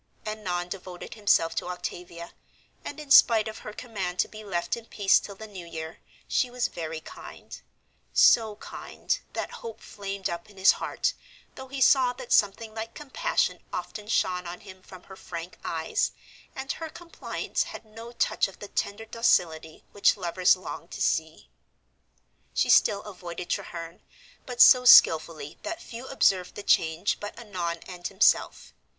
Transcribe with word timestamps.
Annon 0.25 0.67
devoted 0.67 1.13
himself 1.13 1.53
to 1.53 1.67
Octavia, 1.67 2.33
and 2.83 2.99
in 2.99 3.11
spite 3.11 3.47
of 3.47 3.59
her 3.59 3.71
command 3.71 4.17
to 4.21 4.27
be 4.27 4.43
left 4.43 4.75
in 4.75 4.87
peace 4.87 5.19
till 5.19 5.35
the 5.35 5.45
New 5.45 5.63
Year, 5.63 5.99
she 6.27 6.49
was 6.49 6.69
very 6.69 6.99
kind 7.01 7.61
so 8.11 8.55
kind 8.55 9.19
that 9.33 9.51
hope 9.61 9.79
flamed 9.79 10.27
up 10.27 10.49
in 10.49 10.57
his 10.57 10.71
heart, 10.71 11.13
though 11.53 11.67
he 11.67 11.79
saw 11.79 12.13
that 12.13 12.33
something 12.33 12.73
like 12.73 12.95
compassion 12.95 13.61
often 13.71 14.07
shone 14.07 14.47
on 14.47 14.61
him 14.61 14.81
from 14.81 15.03
her 15.03 15.15
frank 15.15 15.59
eyes, 15.63 16.13
and 16.55 16.71
her 16.71 16.89
compliance 16.89 17.65
had 17.65 17.85
no 17.85 18.11
touch 18.11 18.47
of 18.47 18.57
the 18.57 18.69
tender 18.69 19.05
docility 19.05 19.83
which 19.91 20.17
lovers 20.17 20.57
long 20.57 20.87
to 20.87 20.99
see. 20.99 21.47
She 22.55 22.71
still 22.71 23.03
avoided 23.03 23.49
Treherne, 23.51 24.01
but 24.47 24.61
so 24.61 24.83
skillfully 24.83 25.59
that 25.61 25.79
few 25.79 26.07
observed 26.07 26.55
the 26.55 26.63
change 26.63 27.19
but 27.19 27.37
Annon 27.37 27.83
and 27.85 28.07
himself. 28.07 28.73